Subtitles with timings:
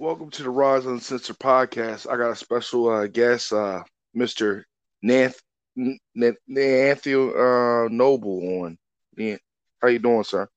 [0.00, 2.10] Welcome to the Rise Uncensored podcast.
[2.10, 3.82] I got a special uh, guest, uh,
[4.16, 4.62] Mr.
[5.02, 5.42] Nath-
[5.76, 8.78] Nathaniel uh, Noble on.
[9.18, 9.36] Yeah.
[9.82, 10.48] How you doing, sir?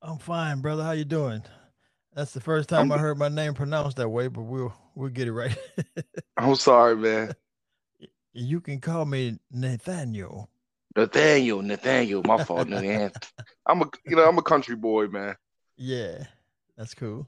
[0.00, 0.84] I'm fine, brother.
[0.84, 1.42] How you doing?
[2.14, 5.08] That's the first time I'm- I heard my name pronounced that way, but we'll we'll
[5.08, 5.58] get it right.
[6.36, 7.34] I'm sorry, man.
[8.32, 10.48] you can call me Nathaniel.
[10.94, 13.10] Nathaniel, Nathaniel, my fault, Nathaniel.
[13.66, 15.34] I'm a, you know, I'm a country boy, man.
[15.76, 16.26] Yeah,
[16.76, 17.26] that's cool.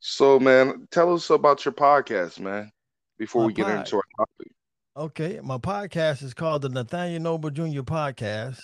[0.00, 2.72] So, man, tell us about your podcast, man.
[3.18, 4.52] Before My we get pod- into our topic.
[4.96, 7.82] Okay, my podcast is called the Nathaniel Noble Jr.
[7.82, 8.60] Podcast,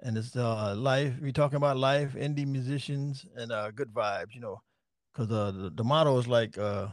[0.00, 1.14] and it's uh life.
[1.22, 4.34] We talking about life, indie musicians, and uh good vibes.
[4.34, 4.60] You know,
[5.12, 6.88] because uh the, the motto is like uh,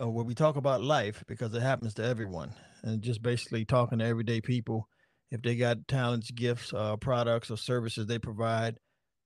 [0.00, 3.98] uh where we talk about life because it happens to everyone, and just basically talking
[3.98, 4.86] to everyday people
[5.30, 8.78] if they got talents, gifts, uh products or services they provide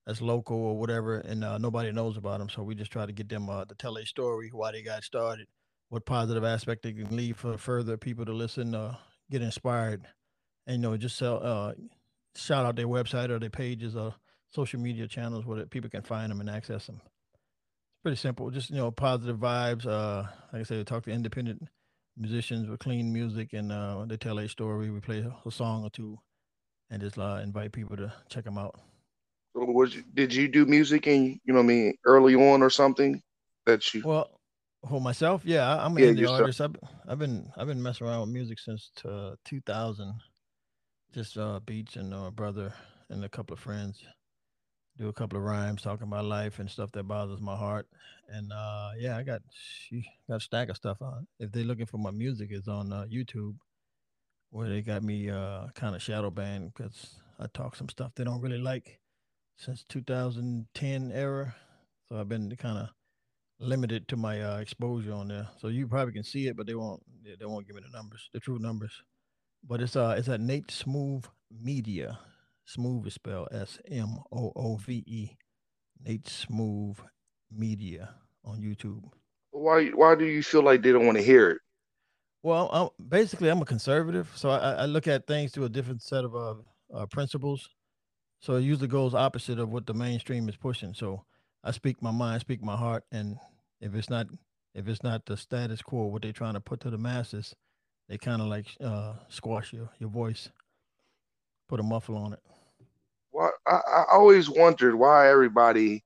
[0.06, 2.48] that's local or whatever, and uh, nobody knows about them.
[2.48, 5.02] So we just try to get them uh, to tell a story, why they got
[5.02, 5.46] started,
[5.88, 8.96] what positive aspect they can leave for further people to listen, uh,
[9.30, 10.06] get inspired,
[10.66, 11.72] and you know just sell, uh,
[12.36, 14.14] shout out their website or their pages or
[14.50, 17.00] social media channels where people can find them and access them.
[17.02, 19.86] It's pretty simple, just you know positive vibes.
[19.86, 21.62] Uh, like I said, we talk to independent
[22.16, 24.90] musicians with clean music, and uh, they tell a story.
[24.90, 26.18] We play a song or two,
[26.90, 28.78] and just invite people to check them out.
[29.54, 33.22] Was did you do music and you know I mean early on or something
[33.66, 34.40] that you Well,
[34.88, 36.28] for myself, yeah, I'm an Yeah, indie yourself.
[36.28, 36.60] artist.
[36.60, 36.76] I've
[37.08, 40.20] I've been I've been messing around with music since uh, 2000.
[41.12, 42.74] Just uh, beats and uh, brother
[43.08, 44.04] and a couple of friends
[44.96, 47.88] do a couple of rhymes talking about life and stuff that bothers my heart.
[48.28, 51.26] And uh, yeah, I got she got a stack of stuff on.
[51.38, 53.56] If they're looking for my music, it's on uh, YouTube,
[54.50, 58.24] where they got me uh, kind of shadow banned because I talk some stuff they
[58.24, 59.00] don't really like
[59.56, 61.54] since 2010 era.
[62.08, 62.88] So I've been kind of
[63.58, 65.48] limited to my uh, exposure on there.
[65.58, 68.28] So you probably can see it, but they won't they won't give me the numbers,
[68.32, 68.92] the true numbers.
[69.66, 72.18] But it's uh it's at Nate Smoove Media.
[72.68, 75.30] Smoove is spelled S M O O V E.
[76.04, 76.98] Nate Smoove
[77.50, 78.14] Media
[78.44, 79.04] on YouTube.
[79.52, 81.58] why why do you feel like they don't want to hear it?
[82.42, 86.02] Well, I'm, basically, I'm a conservative, so I, I look at things through a different
[86.02, 86.54] set of uh,
[86.94, 87.70] uh, principles.
[88.40, 90.94] So it usually goes opposite of what the mainstream is pushing.
[90.94, 91.24] So
[91.62, 93.38] I speak my mind, speak my heart, and
[93.80, 94.26] if it's not
[94.74, 97.54] if it's not the status quo, what they're trying to put to the masses,
[98.08, 100.50] they kind of like uh, squash your your voice,
[101.68, 102.40] put a muffle on it.
[103.32, 106.04] Well, I, I always wondered why everybody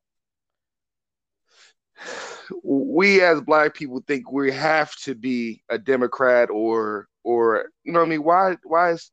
[2.63, 8.01] we as black people think we have to be a Democrat or or you know
[8.01, 9.11] what I mean why why is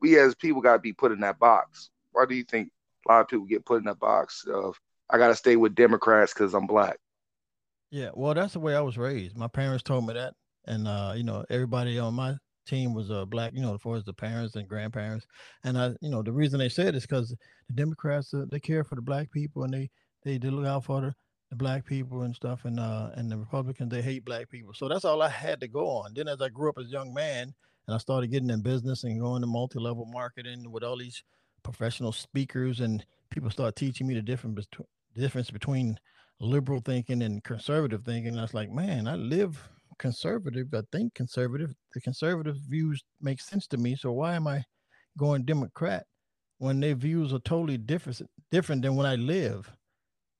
[0.00, 2.70] we as people got to be put in that box why do you think
[3.08, 4.78] a lot of people get put in that box of
[5.08, 6.98] I got to stay with Democrats because I'm black
[7.90, 9.36] Yeah, well, that's the way I was raised.
[9.36, 10.34] My parents told me that,
[10.66, 13.52] and uh, you know, everybody on my team was uh, black.
[13.54, 15.26] You know, as far as the parents and grandparents,
[15.64, 18.84] and I, you know, the reason they said is because the Democrats uh, they care
[18.84, 19.90] for the black people and they
[20.24, 21.14] they, they look out for the,
[21.50, 24.72] the black people and stuff, and uh, and the Republicans they hate black people.
[24.74, 26.14] So that's all I had to go on.
[26.14, 27.52] Then as I grew up as a young man,
[27.86, 31.24] and I started getting in business and going to multi-level marketing with all these
[31.62, 35.98] professional speakers, and people start teaching me the difference between difference between
[36.40, 38.38] liberal thinking and conservative thinking.
[38.38, 40.68] I was like, man, I live conservative.
[40.74, 41.74] I think conservative.
[41.92, 43.94] The conservative views make sense to me.
[43.96, 44.64] So why am I
[45.18, 46.06] going Democrat
[46.58, 49.70] when their views are totally different different than when I live?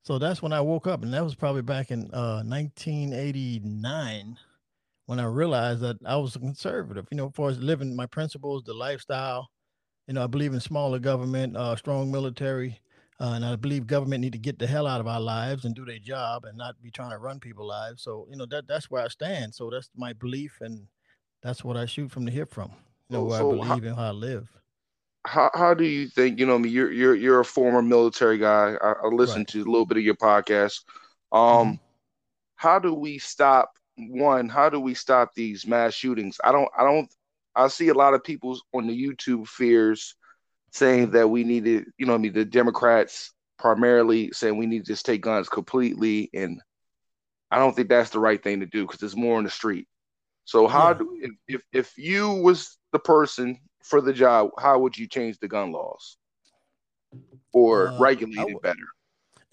[0.03, 4.39] So that's when I woke up, and that was probably back in uh, 1989
[5.07, 7.07] when I realized that I was a conservative.
[7.11, 9.49] You know, as far as living my principles, the lifestyle.
[10.11, 12.81] You know, I believe in smaller government, uh, strong military,
[13.21, 15.73] uh, and I believe government need to get the hell out of our lives and
[15.73, 18.03] do their job and not be trying to run people's lives.
[18.03, 19.55] So you know that that's where I stand.
[19.55, 20.89] So that's my belief, and
[21.45, 22.73] that's what I shoot from the hip from.
[23.09, 24.49] You know where so I how- believe and how I live.
[25.27, 28.39] how how do you think you know I mean you're you're you're a former military
[28.39, 29.49] guy I, I listened Right.
[29.49, 30.81] to a little bit of your podcast
[31.33, 31.79] um
[32.57, 36.83] how do we stop one how do we stop these mass shootings I don't I
[36.85, 37.09] don't
[37.55, 40.15] I see a lot of people on the YouTube fears
[40.73, 44.85] saying that we need to you know I mean the Democrats primarily saying we need
[44.85, 46.61] to just take guns completely and
[47.51, 49.89] I don't think that's the right thing to do because there's more in the street
[50.45, 50.95] so how Yeah.
[50.99, 55.49] do if, if you was the person for the job, how would you change the
[55.49, 56.17] gun laws
[57.53, 58.77] or Uh, regulate it better?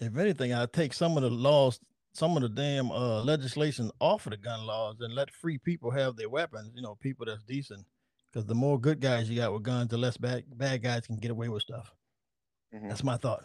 [0.00, 1.80] If anything, I take some of the laws,
[2.18, 5.90] some of the damn uh, legislation off of the gun laws and let free people
[5.92, 6.72] have their weapons.
[6.74, 7.86] You know, people that's decent.
[8.26, 11.16] Because the more good guys you got with guns, the less bad bad guys can
[11.16, 11.94] get away with stuff.
[12.74, 12.88] Mhm.
[12.88, 13.44] That's my thought.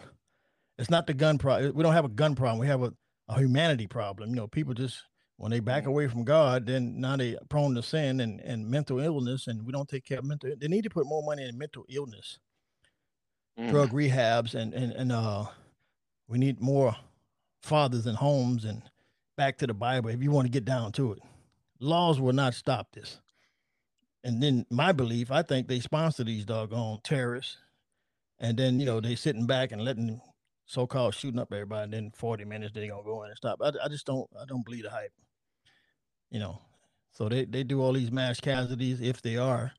[0.77, 1.73] It's not the gun problem.
[1.75, 2.59] We don't have a gun problem.
[2.59, 2.93] We have a,
[3.29, 4.31] a humanity problem.
[4.31, 5.03] You know, people just
[5.37, 5.91] when they back mm-hmm.
[5.91, 9.71] away from God, then now they prone to sin and, and mental illness, and we
[9.71, 10.51] don't take care of mental.
[10.59, 12.39] They need to put more money in mental illness,
[13.57, 13.69] mm.
[13.69, 15.45] drug rehabs, and and and uh,
[16.27, 16.95] we need more
[17.63, 18.83] fathers and homes and
[19.35, 20.09] back to the Bible.
[20.09, 21.19] If you want to get down to it,
[21.79, 23.19] laws will not stop this.
[24.23, 27.57] And then my belief, I think they sponsor these doggone terrorists,
[28.39, 30.21] and then you know they sitting back and letting
[30.65, 31.83] so-called shooting up everybody.
[31.83, 33.59] And then forty minutes they gonna go in and stop.
[33.61, 35.11] I, I just don't I don't believe the hype.
[36.29, 36.61] You know,
[37.11, 39.73] so they they do all these mass casualties if they are,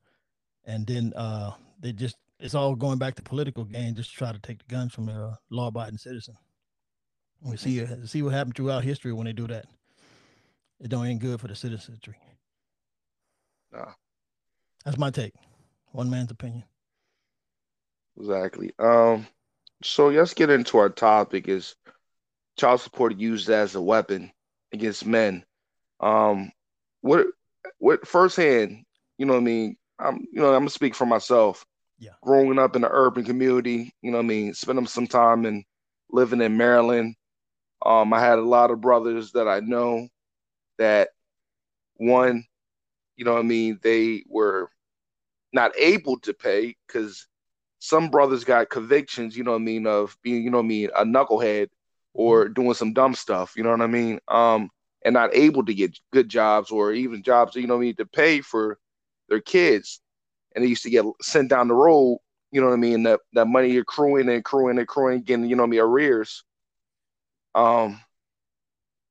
[0.64, 4.32] and then uh they just it's all going back to political gain just to try
[4.32, 6.36] to take the guns from a law-abiding citizen.
[7.44, 9.66] We see see what happened throughout history when they do that.
[10.80, 12.18] It don't ain't good for the citizenry.
[13.72, 13.92] Nah.
[14.84, 15.34] That's my take.
[15.92, 16.64] One man's opinion.
[18.18, 18.72] Exactly.
[18.78, 19.26] Um,
[19.82, 21.74] so let's get into our topic is
[22.58, 24.32] child support used as a weapon
[24.72, 25.44] against men.
[26.00, 26.50] Um,
[27.00, 27.26] what
[27.78, 28.84] what firsthand,
[29.18, 29.76] you know what I mean?
[29.98, 31.64] I'm you know, I'm gonna speak for myself.
[31.98, 32.12] Yeah.
[32.22, 35.64] Growing up in the urban community, you know what I mean, spending some time and
[36.10, 37.14] living in Maryland.
[37.84, 40.08] Um, I had a lot of brothers that I know
[40.78, 41.10] that
[41.96, 42.44] one,
[43.16, 44.70] you know what I mean, they were
[45.52, 47.26] not able to pay because
[47.78, 50.68] some brothers got convictions, you know what I mean, of being, you know what I
[50.68, 51.68] mean, a knucklehead
[52.14, 52.54] or mm-hmm.
[52.54, 54.20] doing some dumb stuff, you know what I mean?
[54.28, 54.70] Um,
[55.04, 57.96] and not able to get good jobs or even jobs, you know what I mean,
[57.96, 58.78] to pay for
[59.28, 60.00] their kids.
[60.54, 62.20] And they used to get sent down the road,
[62.50, 65.56] you know what I mean, that, that money accruing and accruing and accruing, getting, you
[65.56, 66.42] know what I mean, arrears.
[67.54, 68.00] Um,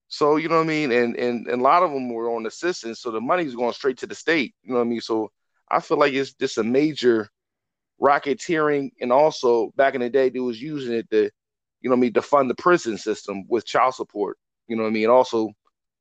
[0.08, 2.46] so you know what I mean, and and, and a lot of them were on
[2.46, 4.54] assistance, so the money's going straight to the state.
[4.64, 5.02] You know what I mean.
[5.02, 5.32] So
[5.70, 7.30] I feel like it's just a major
[8.02, 11.32] racketeering, and also back in the day, they was using it to,
[11.82, 14.38] you know, I mean, to fund the prison system with child support.
[14.68, 15.10] You know what I mean.
[15.10, 15.52] Also,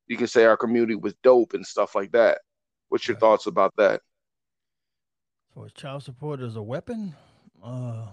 [0.07, 2.41] you can say our community was dope and stuff like that.
[2.89, 3.21] What's your right.
[3.21, 4.01] thoughts about that?
[5.55, 7.15] So, child support as a weapon?
[7.63, 8.05] Uh,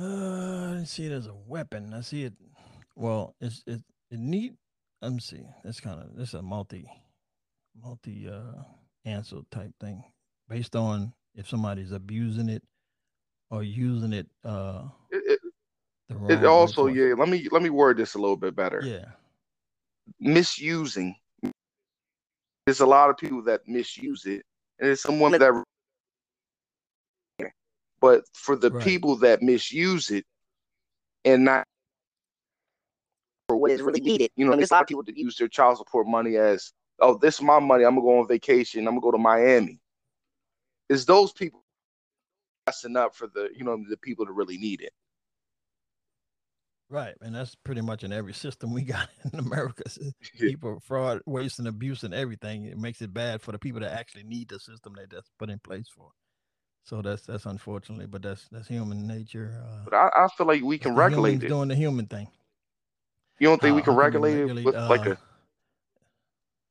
[0.00, 1.94] uh, I see it as a weapon.
[1.94, 2.34] I see it.
[2.96, 3.80] Well, it's it
[4.10, 4.56] it need.
[5.02, 5.44] Let me see.
[5.64, 6.88] It's kind of this is a multi
[7.80, 8.62] multi uh
[9.04, 10.02] answer type thing
[10.48, 12.62] based on if somebody's abusing it
[13.50, 15.40] or using it uh it,
[16.08, 19.04] it, it also yeah let me let me word this a little bit better yeah
[20.20, 21.14] misusing
[22.66, 24.44] there's a lot of people that misuse it
[24.78, 25.64] and there's someone that
[28.04, 28.84] but for the right.
[28.84, 30.24] people that misuse it
[31.24, 31.66] and not
[33.48, 35.48] for what is really needed you know there's a lot of people that use their
[35.48, 37.84] child support money as oh, this is my money.
[37.84, 38.86] I'm gonna go on vacation.
[38.86, 39.80] I'm gonna go to Miami.
[40.88, 41.64] Is those people
[42.66, 44.92] passing up for the you know the people that really need it?
[46.90, 49.82] Right, and that's pretty much in every system we got in America.
[50.38, 52.66] People fraud, waste, and abuse, and everything.
[52.66, 55.50] It makes it bad for the people that actually need the system that that's put
[55.50, 56.10] in place for.
[56.84, 59.58] So that's that's unfortunately, but that's that's human nature.
[59.58, 61.48] Uh, but I, I feel like we can regulate it.
[61.48, 62.28] Doing the human thing.
[63.38, 65.18] You don't think uh, we can regulate, it with uh, like a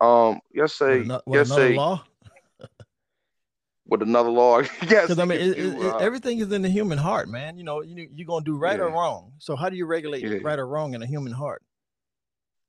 [0.03, 2.03] um, yes, say with, yes, say law.
[3.87, 5.07] with another law, yes.
[5.07, 7.57] Because I mean, it, it, uh, everything is in the human heart, man.
[7.57, 8.85] You know, you you're gonna do right yeah.
[8.85, 9.31] or wrong.
[9.39, 10.39] So how do you regulate yeah.
[10.41, 11.63] right or wrong in a human heart?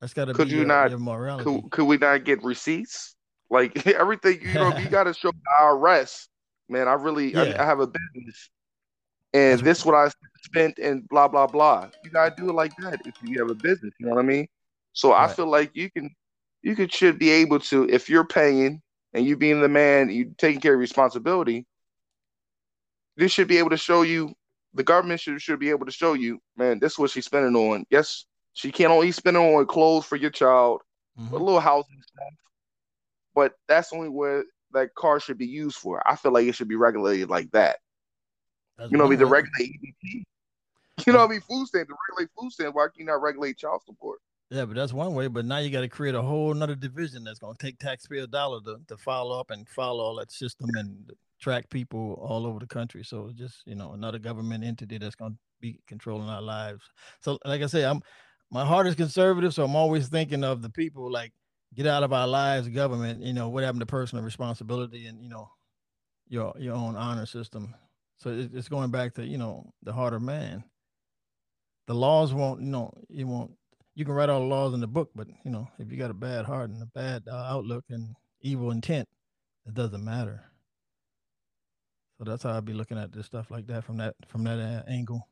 [0.01, 1.45] That's got to be you your, not, your morality.
[1.45, 3.17] Could, could we not get receipts?
[3.51, 6.29] Like everything, you know, you got to show IRS.
[6.69, 7.43] Man, I really, yeah.
[7.43, 8.51] I, I, have a business,
[9.33, 10.11] and this what I
[10.43, 11.89] spent, and blah blah blah.
[12.03, 13.93] You gotta do it like that if you have a business.
[13.99, 14.49] You know what I mean?
[14.95, 15.29] So right.
[15.29, 16.11] I feel like you can
[16.63, 18.81] you could should be able to if you're paying
[19.13, 21.67] and you being the man, you taking care of responsibility.
[23.17, 24.35] This should be able to show you.
[24.73, 26.81] The government should should be able to show you, man.
[26.81, 27.85] This is what she's spending on.
[27.91, 30.83] Yes, she can't only spend it on clothes for your child,
[31.19, 31.35] mm-hmm.
[31.35, 32.33] a little housing stuff,
[33.35, 36.03] but that's only where that car should be used for.
[36.09, 37.79] I feel like it should be regulated like that.
[38.79, 40.23] That's you know, be the regulate EBT.
[41.07, 42.75] You know, I mean, food stamp to regulate food stamp.
[42.75, 44.21] Why can you not regulate child support?
[44.51, 45.27] Yeah, but that's one way.
[45.27, 48.27] But now you got to create a whole another division that's going to take taxpayer
[48.27, 52.61] dollar to, to follow up and follow all that system and track people all over
[52.61, 53.03] the country.
[53.05, 56.83] So just you know another government entity that's going to be controlling our lives.
[57.21, 58.03] So like I say, I'm
[58.51, 61.33] my heart is conservative, so I'm always thinking of the people like
[61.75, 63.23] get out of our lives, government.
[63.23, 65.49] You know what happened to personal responsibility and you know
[66.29, 67.75] your your own honor system.
[68.17, 70.65] So it's going back to you know the heart of man.
[71.87, 73.53] The laws won't, you know, you won't
[73.95, 76.11] you can write all the laws in the book, but you know, if you got
[76.11, 79.09] a bad heart and a bad uh, outlook and evil intent,
[79.67, 80.45] it doesn't matter.
[82.19, 84.59] So that's how I'd be looking at this stuff like that from that from that
[84.59, 85.29] uh, angle.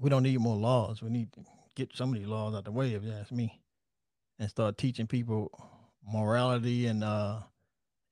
[0.00, 1.02] we don't need more laws.
[1.02, 1.40] We need to
[1.76, 3.60] get some of these laws out the way, if you ask me,
[4.38, 5.50] and start teaching people
[6.06, 7.38] morality and uh,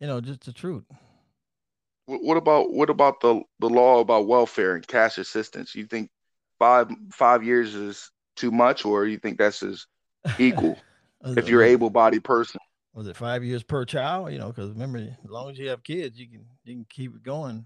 [0.01, 0.85] you know, just the truth.
[2.07, 5.75] What about what about the the law about welfare and cash assistance?
[5.75, 6.11] You think
[6.59, 9.87] five five years is too much, or you think that's as
[10.39, 10.77] equal
[11.25, 12.61] if you're able bodied person?
[12.95, 14.33] Was it five years per child?
[14.33, 17.15] You know, because remember, as long as you have kids, you can you can keep
[17.15, 17.65] it going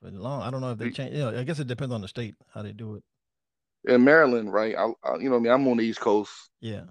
[0.00, 0.42] for the long.
[0.42, 1.14] I don't know if they change.
[1.14, 3.02] You know, I guess it depends on the state how they do it.
[3.84, 4.76] In Maryland, right?
[4.76, 6.32] I, I you know, I mean, I'm on the East Coast.
[6.60, 6.84] Yeah.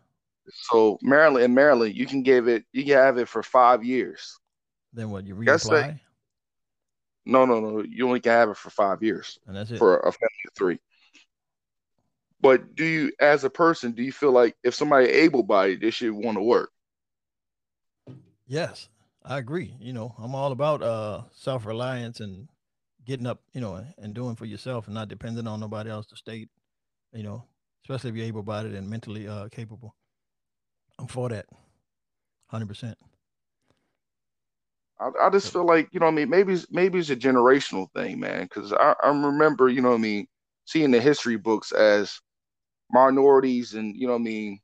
[0.50, 4.38] So Maryland, in Maryland, you can give it, you can have it for five years.
[4.94, 5.28] Then what?
[5.28, 6.00] You reapply?
[7.26, 7.84] no, no, no.
[7.84, 9.38] You only can have it for five years.
[9.46, 10.80] And that's it for a family of three.
[12.40, 16.12] But do you, as a person, do you feel like if somebody able-bodied, they should
[16.12, 16.70] want to work?
[18.46, 18.90] Yes,
[19.26, 19.76] I agree.
[19.80, 22.48] You know, I'm all about uh self-reliance and
[23.06, 26.16] getting up, you know, and doing for yourself and not depending on nobody else to
[26.16, 26.50] state,
[27.12, 27.44] you know,
[27.84, 29.96] especially if you're able-bodied and mentally uh capable.
[31.00, 31.46] I'm for that.
[32.52, 32.96] 100%.
[35.00, 37.16] I, I just feel like you know what I mean maybe it's, maybe it's a
[37.16, 38.44] generational thing, man.
[38.44, 40.28] Because I, I remember you know what I mean
[40.66, 42.20] seeing the history books as
[42.92, 44.60] minorities and you know I mean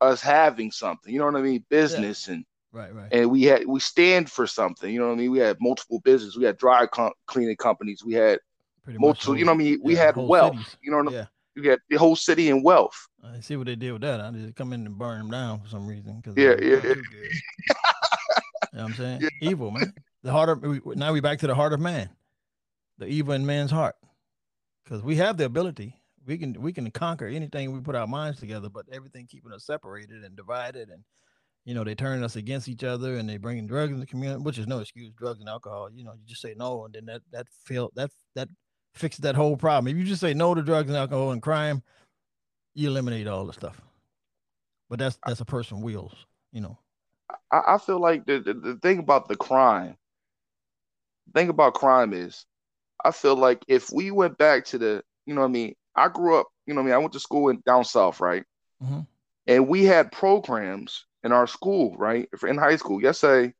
[0.00, 1.12] us having something.
[1.12, 1.64] You know what I mean?
[1.68, 2.34] Business yeah.
[2.34, 3.08] and right, right.
[3.12, 4.92] And we had we stand for something.
[4.92, 5.30] You know what I mean?
[5.30, 6.36] We had multiple businesses.
[6.36, 8.02] We had dry com- cleaning companies.
[8.04, 8.38] We had
[8.82, 9.32] Pretty multiple.
[9.32, 9.80] Whole, you know what I mean?
[9.82, 10.56] We yeah, had wealth.
[10.56, 10.76] Cities.
[10.82, 11.18] You know what I mean?
[11.56, 11.62] Yeah.
[11.62, 13.08] We had the whole city in wealth.
[13.24, 14.20] I see what they did with that.
[14.20, 16.20] I just come in and burn them down for some reason.
[16.22, 16.80] Cause yeah, yeah.
[18.74, 19.20] You know what I'm saying?
[19.20, 19.50] Yeah.
[19.50, 19.94] Evil, man.
[20.24, 20.64] The heart of
[20.96, 22.10] now we back to the heart of man,
[22.98, 23.94] the evil in man's heart,
[24.82, 25.94] because we have the ability.
[26.26, 29.64] We can we can conquer anything we put our minds together, but everything keeping us
[29.64, 31.04] separated and divided, and
[31.64, 34.42] you know they turn us against each other, and they bringing drugs in the community,
[34.42, 35.12] which is no excuse.
[35.12, 38.10] Drugs and alcohol, you know, you just say no, and then that that feel that
[38.34, 38.48] that
[38.94, 39.92] fixes that whole problem.
[39.92, 41.82] If you just say no to drugs and alcohol and crime,
[42.74, 43.80] you eliminate all the stuff.
[44.90, 46.14] But that's that's a person wills,
[46.52, 46.78] you know.
[47.50, 49.96] I, I feel like the, the, the thing about the crime,
[51.26, 52.44] the thing about crime is,
[53.04, 56.08] I feel like if we went back to the, you know what I mean, I
[56.08, 58.44] grew up, you know what I mean, I went to school in down south, right?
[58.82, 59.00] Mm-hmm.
[59.46, 62.28] And we had programs in our school, right?
[62.46, 63.02] In high school.
[63.02, 63.54] Yes, say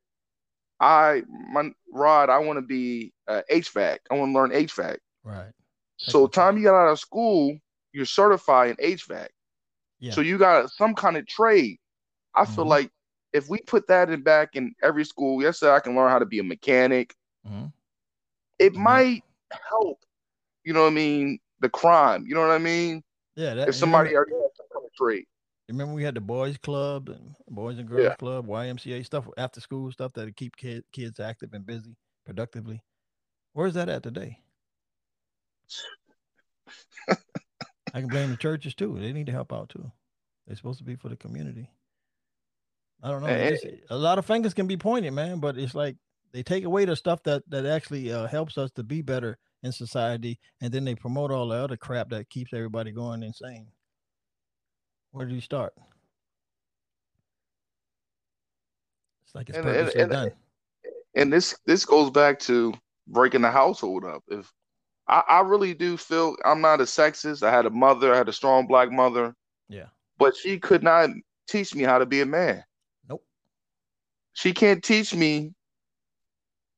[0.81, 3.99] I my Rod, I want to be uh, HVAC.
[4.11, 4.99] I want to learn HVAC.
[5.23, 5.53] Right.
[5.97, 7.59] So time you got out of school,
[7.95, 9.29] you're certified in HVAC.
[10.01, 10.13] Yeah.
[10.13, 11.79] So you got some kind of trade.
[12.35, 12.55] I mm-hmm.
[12.55, 12.91] feel like
[13.33, 16.27] if we put that in back in every school, yes, I can learn how to
[16.27, 17.15] be a mechanic.
[17.47, 17.67] Mm-hmm.
[18.59, 18.83] It mm-hmm.
[18.83, 19.23] might
[19.71, 20.01] help,
[20.65, 22.27] you know what I mean, the crime.
[22.27, 23.03] You know what I mean?
[23.37, 23.55] Yeah.
[23.55, 25.25] That, if somebody remember, already has some kind of trade.
[25.69, 28.17] Remember we had the boys club and boys and girls yeah.
[28.17, 31.97] club, YMCA stuff, after school stuff that keep kid, kids active and busy,
[32.27, 32.83] productively.
[33.53, 34.41] Where's that at today?
[37.95, 38.99] I can blame the churches too.
[38.99, 39.91] They need to help out too.
[40.47, 41.71] They're supposed to be for the community.
[43.03, 43.51] I don't know.
[43.51, 45.97] Just, a lot of fingers can be pointed, man, but it's like
[46.33, 49.73] they take away the stuff that that actually uh, helps us to be better in
[49.73, 53.69] society, and then they promote all the other crap that keeps everybody going insane.
[55.13, 55.73] Where do you start?
[59.25, 60.33] It's like it's and, purposely and, done.
[61.15, 62.75] And this this goes back to
[63.07, 64.25] breaking the household up.
[64.29, 64.53] If
[65.07, 67.43] I, I really do feel I'm not a sexist.
[67.43, 69.35] I had a mother, I had a strong black mother.
[69.69, 69.87] Yeah.
[70.19, 71.11] But she could not
[71.47, 72.65] teach me how to be a man.
[73.09, 73.25] Nope.
[74.33, 75.53] She can't teach me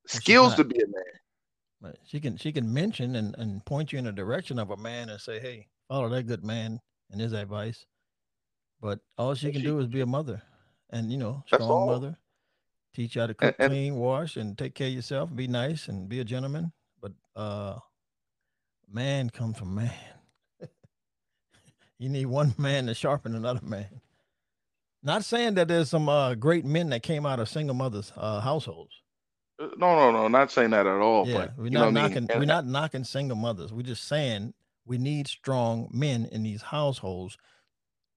[0.06, 1.04] skills to be a man.
[1.80, 4.76] But she can she can mention and, and point you in the direction of a
[4.76, 6.80] man and say, hey, follow that good man
[7.10, 7.84] and his advice.
[8.80, 10.42] But all she can she, do is be a mother
[10.90, 12.18] and you know, strong mother.
[12.94, 15.88] Teach you how to cook, and, clean, wash, and take care of yourself, be nice
[15.88, 16.72] and be a gentleman.
[17.00, 17.78] But uh
[18.90, 19.92] man comes from man.
[21.98, 24.00] you need one man to sharpen another man.
[25.02, 28.40] Not saying that there's some uh, great men that came out of single mothers' uh,
[28.40, 28.92] households.
[29.60, 31.28] Uh, no, no, no, not saying that at all.
[31.28, 32.28] Yeah, but, we're not knocking.
[32.28, 32.38] I mean?
[32.40, 33.72] We're not knocking single mothers.
[33.72, 37.38] We're just saying we need strong men in these households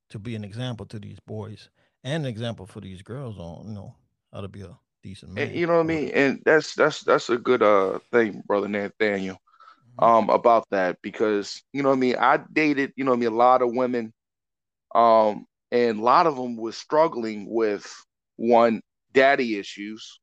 [0.10, 1.70] to be an example to these boys
[2.04, 3.96] and an example for these girls on you know
[4.34, 5.48] how to be a decent man.
[5.48, 6.10] And, you know what I mean?
[6.10, 9.40] And that's that's that's a good uh thing, brother Nathaniel.
[10.02, 12.16] Um, about that because you know what I mean.
[12.16, 14.14] I dated you know I mean a lot of women,
[14.96, 17.86] um, and a lot of them was struggling with
[18.38, 18.82] one
[19.14, 20.20] daddy issues.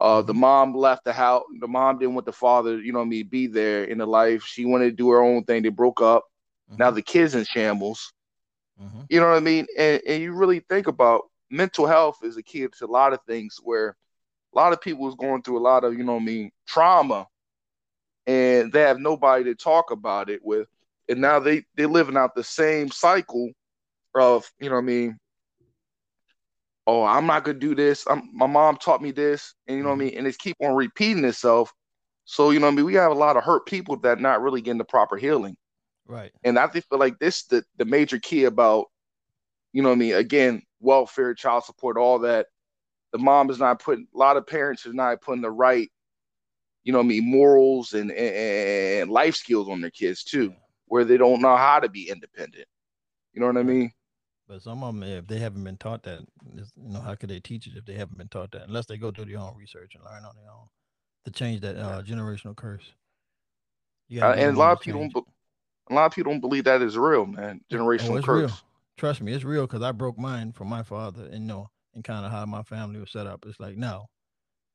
[0.00, 0.40] Uh, the mm-hmm.
[0.40, 1.42] mom left the house.
[1.60, 4.44] The mom didn't want the father, you know, I me be there in the life.
[4.44, 5.62] She wanted to do her own thing.
[5.62, 6.24] They broke up.
[6.70, 6.82] Mm-hmm.
[6.82, 8.12] Now the kids in shambles.
[8.82, 9.02] Mm-hmm.
[9.10, 9.66] You know what I mean?
[9.76, 13.20] And and you really think about mental health is a key to a lot of
[13.26, 13.94] things where
[14.54, 17.26] a lot of people is going through a lot of, you know I mean, trauma
[18.26, 20.68] and they have nobody to talk about it with
[21.10, 23.50] and now they they living out the same cycle
[24.14, 25.18] of you know what I mean.
[26.86, 28.06] Oh, I'm not gonna do this.
[28.08, 30.06] I'm, my mom taught me this, and you know what I mm-hmm.
[30.06, 30.18] mean.
[30.18, 31.72] And it's keep on repeating itself.
[32.24, 32.84] So you know what I mean.
[32.86, 35.56] We have a lot of hurt people that not really getting the proper healing.
[36.06, 36.32] Right.
[36.42, 38.86] And I think feel like this the the major key about,
[39.72, 40.14] you know what I mean.
[40.14, 42.46] Again, welfare, child support, all that.
[43.12, 44.06] The mom is not putting.
[44.14, 45.90] A lot of parents are not putting the right,
[46.84, 50.54] you know what I mean, morals and and, life skills on their kids too,
[50.86, 52.66] where they don't know how to be independent.
[53.32, 53.92] You know what I mean?
[54.48, 56.20] But some of them, if they haven't been taught that,
[56.52, 58.66] you know, how could they teach it if they haven't been taught that?
[58.66, 60.66] Unless they go do their own research and learn on their own
[61.24, 62.92] to change that uh, generational curse.
[64.20, 65.26] Uh, and a lot of people, don't,
[65.90, 67.60] a lot of people don't believe that is real, man.
[67.70, 68.50] Generational oh, curse.
[68.50, 68.60] Real.
[68.96, 72.02] Trust me, it's real because I broke mine from my father, and you know, and
[72.02, 73.44] kind of how my family was set up.
[73.46, 74.08] It's like, no,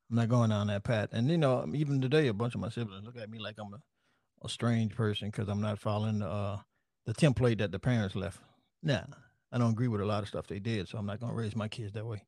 [0.10, 1.10] I'm not going down that path.
[1.14, 3.74] And you know, even today, a bunch of my siblings look at me like I'm
[3.74, 3.80] a,
[4.46, 6.60] a strange person because I'm not following the uh,
[7.06, 8.40] the template that the parents left.
[8.84, 9.02] Nah,
[9.52, 11.56] I don't agree with a lot of stuff they did, so I'm not gonna raise
[11.56, 12.24] my kids that way.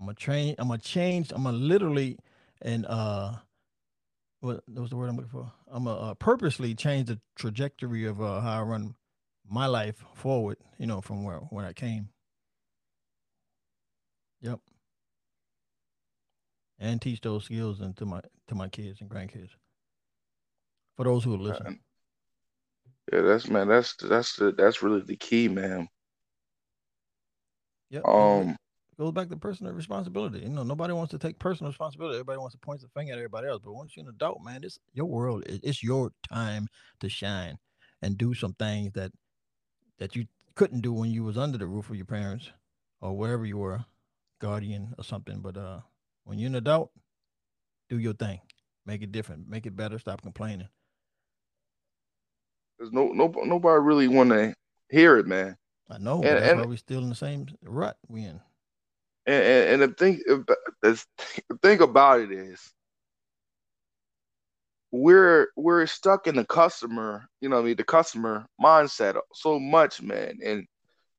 [0.00, 0.54] I'm gonna train.
[0.58, 1.32] I'm gonna change.
[1.32, 2.18] I'm gonna literally
[2.62, 3.34] and uh,
[4.40, 5.52] what, what was the word I'm looking for?
[5.70, 8.94] I'm gonna uh, purposely change the trajectory of uh, how I run
[9.48, 10.58] my life forward.
[10.78, 12.10] You know, from where where I came.
[14.42, 14.60] Yep.
[16.78, 19.50] And teach those skills into my to my kids and grandkids.
[20.96, 21.80] For those who are listening.
[23.12, 23.68] Yeah, that's man.
[23.68, 25.88] That's that's the that's really the key, man.
[27.90, 28.06] Yep.
[28.06, 28.56] Um,
[28.98, 30.40] goes back to personal responsibility.
[30.40, 32.16] You know, nobody wants to take personal responsibility.
[32.16, 33.60] Everybody wants to point the finger at everybody else.
[33.64, 35.44] But once you're an adult, man, it's your world.
[35.46, 36.68] It's your time
[37.00, 37.58] to shine
[38.02, 39.12] and do some things that
[39.98, 42.50] that you couldn't do when you was under the roof of your parents
[43.00, 43.84] or wherever you were,
[44.40, 45.40] guardian or something.
[45.40, 45.80] But uh,
[46.24, 46.90] when you're an adult,
[47.88, 48.40] do your thing.
[48.86, 49.48] Make it different.
[49.48, 49.98] Make it better.
[49.98, 50.68] Stop complaining.
[52.78, 54.54] There's no no nobody really want to
[54.90, 55.56] hear it, man.
[55.90, 58.40] I know, and, that's and, why we're still in the same rut we in.
[59.26, 60.22] And, and, and the thing,
[60.82, 62.60] the thing about it is,
[64.90, 70.00] we're we're stuck in the customer, you know, I mean, the customer mindset so much,
[70.02, 70.66] man, and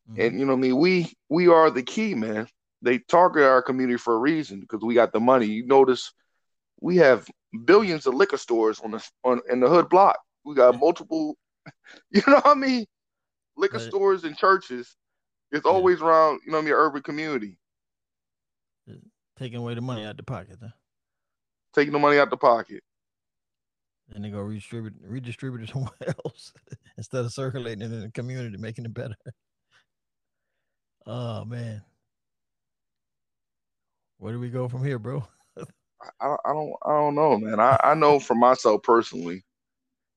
[0.10, 0.22] mm-hmm.
[0.22, 2.48] and you know, I mean, we we are the key, man.
[2.86, 5.48] They target our community for a reason because we got the money.
[5.48, 6.13] You notice
[6.80, 7.28] we have
[7.65, 10.17] billions of liquor stores on the on in the hood block.
[10.45, 11.36] We got multiple,
[12.12, 12.86] you know what I mean?
[13.58, 13.88] liquor right.
[13.88, 14.95] stores and churches.
[15.52, 15.71] It's yeah.
[15.71, 17.58] always around, you know, your urban community.
[19.38, 20.69] Taking away the money out the pocket, huh?
[21.74, 22.84] Taking the money out the pocket.
[24.13, 26.54] And they go redistribute redistribute it somewhere else
[26.98, 29.15] instead of circulating it in the community, making it better.
[31.08, 31.84] Oh man.
[34.26, 35.24] Where do we go from here, bro?
[36.20, 37.60] I, I don't I don't know, man.
[37.60, 39.44] I, I know for myself personally,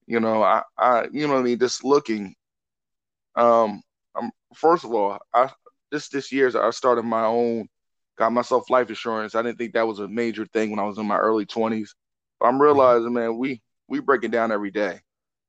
[0.06, 2.34] you know, I, I you know I mean, just looking
[3.36, 3.82] um,
[4.16, 5.50] I'm first of all, I
[5.92, 7.68] this this year I started my own,
[8.16, 9.34] got myself life insurance.
[9.34, 11.94] I didn't think that was a major thing when I was in my early twenties.
[12.40, 15.00] But I'm realizing, man, we we breaking down every day.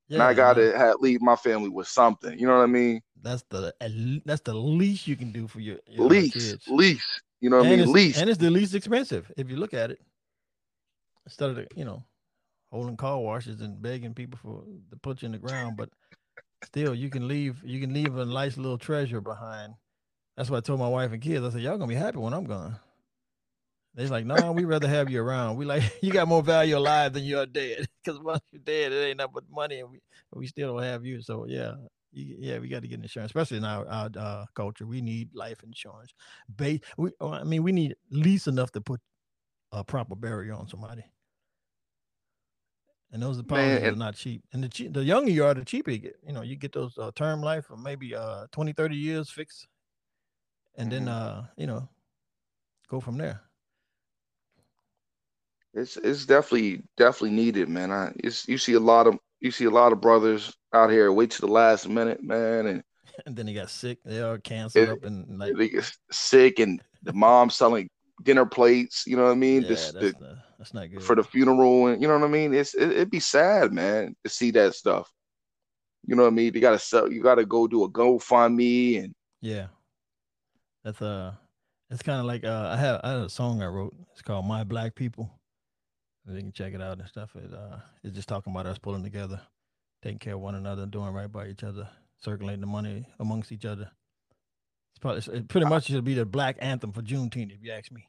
[0.10, 2.38] Yeah, and I gotta have, leave my family with something.
[2.38, 3.00] You know what I mean?
[3.22, 3.74] That's the
[4.26, 6.66] that's the least you can do for your, your least, kids.
[6.68, 7.22] least.
[7.40, 7.94] You know what and I mean?
[7.94, 10.00] Least, and it's the least expensive if you look at it.
[11.26, 12.04] Instead of the, you know
[12.72, 15.90] holding car washes and begging people for to put you in the ground, but
[16.64, 19.74] still you can leave you can leave a nice little treasure behind.
[20.38, 21.46] That's what I told my wife and kids.
[21.46, 22.78] I said, Y'all gonna be happy when I'm gone.
[23.96, 25.58] They're like, no, we'd rather have you around.
[25.58, 27.88] We like you got more value alive than you're dead.
[28.04, 30.00] Because once you're dead, it ain't nothing but money, and we
[30.34, 31.22] we still don't have you.
[31.22, 31.74] So yeah,
[32.12, 34.86] you, yeah, we got to get insurance, especially in our, our uh, culture.
[34.86, 36.14] We need life insurance.
[36.56, 39.00] Base, we, I mean, we need at least enough to put
[39.72, 41.04] a proper barrier on somebody.
[43.12, 44.44] And those policies Man, are not cheap.
[44.54, 46.18] And the cheap, the younger you are, the cheaper you get.
[46.26, 49.68] You know, you get those uh, term life for maybe uh 20, 30 years fixed.
[50.78, 51.06] And mm-hmm.
[51.06, 51.90] then uh, you know,
[52.88, 53.42] go from there.
[55.74, 57.92] It's it's definitely definitely needed, man.
[57.92, 61.12] I it's you see a lot of you see a lot of brothers out here
[61.12, 62.84] wait to the last minute, man, and
[63.26, 64.00] and then he got sick.
[64.04, 67.90] They all canceled up and like they get sick, and the mom selling
[68.24, 69.06] dinner plates.
[69.06, 69.64] You know what I mean?
[69.64, 72.32] Yeah, This, that's, the, that's not good for the funeral, and you know what I
[72.32, 72.54] mean.
[72.54, 75.12] It's it, would be sad, man, to see that stuff.
[76.06, 76.54] You know what I mean?
[76.54, 77.12] You gotta sell.
[77.12, 79.68] You gotta go do a GoFundMe and yeah,
[80.84, 81.34] that's uh,
[81.90, 83.96] it's kind of like uh, I had I had a song I wrote.
[84.12, 85.30] It's called My Black People.
[86.28, 87.36] You can check it out and stuff.
[87.36, 89.42] It uh, it's just talking about us pulling together,
[90.02, 93.66] taking care of one another, doing right by each other, circulating the money amongst each
[93.66, 93.92] other.
[94.92, 97.92] It's probably it pretty much should be the black anthem for Juneteenth, if you ask
[97.92, 98.08] me.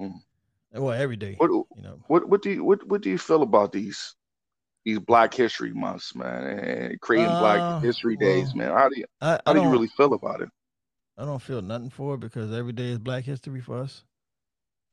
[0.00, 0.20] Mm.
[0.72, 1.34] Well, every day.
[1.36, 2.00] What you know?
[2.06, 4.14] What what do you what what do you feel about these
[4.84, 8.70] these Black History months, man, and creating uh, Black History well, days, man.
[8.70, 10.48] How do you I, how I do you really feel about it?
[11.18, 14.04] I don't feel nothing for it because every day is Black History for us.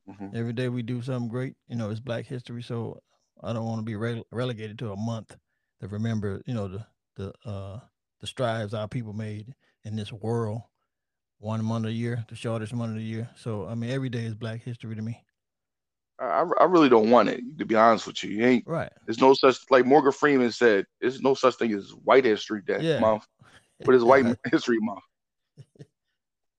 [0.09, 0.35] Mm-hmm.
[0.35, 2.63] Every day we do something great, you know, it's Black History.
[2.63, 3.01] So
[3.43, 5.37] I don't want to be re- relegated to a month
[5.81, 6.85] to remember, you know, the
[7.15, 7.79] the uh
[8.19, 10.61] the strides our people made in this world.
[11.39, 13.29] One month a year, the shortest month of the year.
[13.35, 15.23] So I mean, every day is Black History to me.
[16.19, 18.31] I, I really don't want it to be honest with you.
[18.31, 18.91] You ain't right.
[19.05, 20.85] There's no such like Morgan Freeman said.
[20.99, 22.99] There's no such thing as White History Day yeah.
[22.99, 23.27] month,
[23.85, 25.03] but it's White History Month.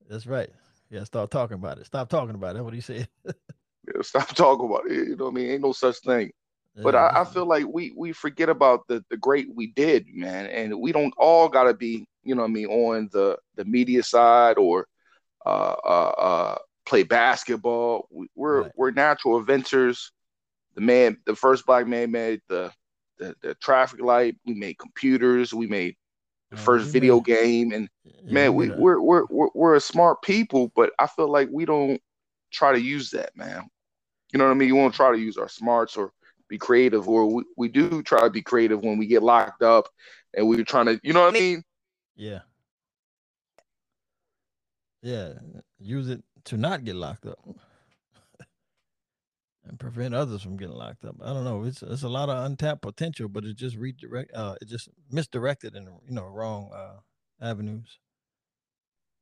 [0.09, 0.49] That's right.
[0.89, 1.85] Yeah, start talking about it.
[1.85, 2.53] Stop talking about it.
[2.55, 3.07] That's what he said.
[3.25, 5.09] yeah, stop talking about it.
[5.09, 5.51] You know what I mean?
[5.51, 6.31] Ain't no such thing.
[6.75, 10.05] Yeah, but I, I, feel like we we forget about the the great we did,
[10.13, 13.65] man, and we don't all gotta be, you know what I mean, on the the
[13.65, 14.87] media side or
[15.45, 18.07] uh uh uh play basketball.
[18.35, 18.71] We're right.
[18.75, 20.11] we're natural inventors.
[20.75, 22.71] The man, the first black man made the
[23.19, 24.37] the, the traffic light.
[24.45, 25.53] We made computers.
[25.53, 25.95] We made
[26.51, 27.71] the oh, first video made, game.
[27.71, 31.49] And yeah, man, we we're, we're we're we're a smart people, but I feel like
[31.51, 32.01] we don't
[32.51, 33.69] try to use that, man.
[34.33, 34.67] You know what I mean?
[34.67, 36.11] You won't try to use our smarts or
[36.49, 39.87] be creative, or we, we do try to be creative when we get locked up
[40.33, 41.63] and we're trying to, you know what I mean?
[42.15, 42.39] Yeah.
[45.01, 45.33] Yeah.
[45.79, 47.39] Use it to not get locked up
[49.67, 51.15] and prevent others from getting locked up.
[51.23, 51.63] I don't know.
[51.63, 55.75] It's it's a lot of untapped potential, but it just redirect uh it just misdirected
[55.75, 56.97] in you know wrong uh
[57.41, 57.99] avenues.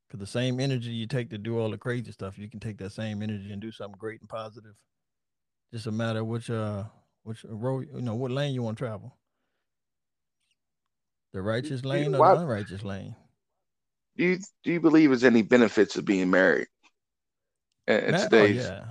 [0.10, 2.78] Cause the same energy you take to do all the crazy stuff, you can take
[2.78, 4.74] that same energy and do something great and positive.
[5.74, 6.86] Just a matter of which uh
[7.28, 9.16] which road you know what lane you want to travel.
[11.34, 13.16] The righteous lane or the unrighteous lane.
[14.16, 16.68] Do you do you believe there's any benefits of being married?
[17.88, 18.66] in oh, today's.
[18.66, 18.82] Oh,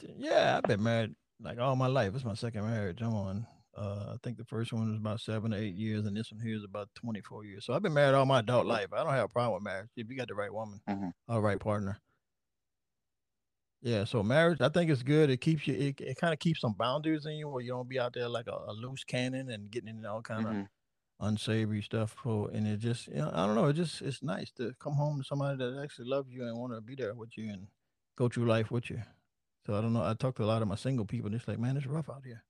[0.00, 0.56] yeah, yeah.
[0.56, 2.14] I've been married like all my life.
[2.14, 3.00] It's my second marriage.
[3.00, 3.46] I'm on.
[3.76, 6.40] Uh, I think the first one was about seven or eight years, and this one
[6.40, 7.64] here is about 24 years.
[7.64, 8.88] So I've been married all my adult life.
[8.92, 11.08] I don't have a problem with marriage if you got the right woman, mm-hmm.
[11.28, 11.98] all right partner.
[13.82, 15.28] Yeah, so marriage, I think it's good.
[15.28, 15.74] It keeps you.
[15.74, 18.28] It, it kind of keeps some boundaries in you, where you don't be out there
[18.28, 21.26] like a, a loose cannon and getting into all kind of mm-hmm.
[21.26, 22.14] unsavory stuff.
[22.22, 23.66] For and it just, you know, I don't know.
[23.66, 26.72] It just, it's nice to come home to somebody that actually loves you and want
[26.74, 27.66] to be there with you and
[28.14, 29.02] go through life with you.
[29.66, 30.04] So I don't know.
[30.04, 32.08] I talk to a lot of my single people, and it's like, man, it's rough
[32.08, 32.44] out here.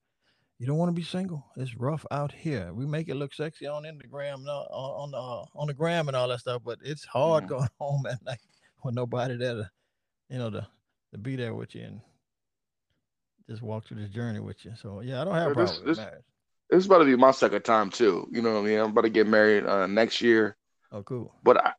[0.58, 1.46] You don't want to be single.
[1.56, 2.74] It's rough out here.
[2.74, 6.16] We make it look sexy on Instagram, on on the uh, on the gram and
[6.16, 7.54] all that stuff, but it's hard mm-hmm.
[7.54, 8.38] going home at night
[8.84, 9.70] with nobody there to,
[10.28, 10.68] you know, to
[11.12, 12.00] to be there with you and
[13.48, 14.72] just walk through this journey with you.
[14.80, 16.24] So yeah, I don't have a problem this, with marriage.
[16.70, 18.26] It's about to be my second time too.
[18.30, 18.78] You know what I mean?
[18.78, 20.56] I'm about to get married uh, next year.
[20.90, 21.34] Oh, cool.
[21.42, 21.72] But I,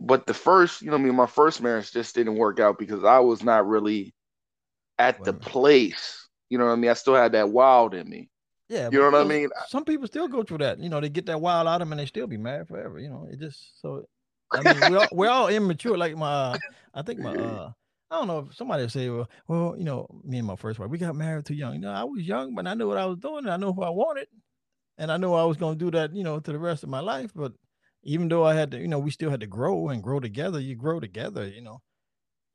[0.00, 3.04] but the first, you know, I mean, my first marriage just didn't work out because
[3.04, 4.14] I was not really
[4.98, 6.26] at the place.
[6.48, 6.90] You know what I mean?
[6.90, 8.28] I still had that wild in me.
[8.68, 9.50] Yeah, you know what I mean.
[9.68, 10.78] Some people still go through that.
[10.78, 12.98] You know, they get that wild out of them and they still be mad forever.
[12.98, 14.04] You know, it just so.
[14.52, 15.98] I mean, we're all, we're all immature.
[15.98, 16.56] Like my,
[16.94, 17.70] I think my, uh,
[18.10, 20.90] I don't know if somebody say, well, well, you know, me and my first wife,
[20.90, 21.74] we got married too young.
[21.74, 23.44] You know, I was young, but I knew what I was doing.
[23.44, 24.26] And I knew who I wanted,
[24.98, 26.12] and I knew I was going to do that.
[26.12, 27.30] You know, to the rest of my life.
[27.34, 27.52] But
[28.02, 30.58] even though I had to, you know, we still had to grow and grow together.
[30.58, 31.82] You grow together, you know.